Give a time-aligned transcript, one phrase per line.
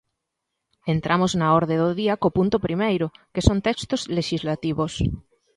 [0.93, 4.93] Entramos na orde do día co punto primeiro, que son textos lexislativos.